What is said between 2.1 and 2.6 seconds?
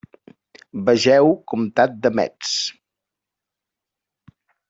Metz.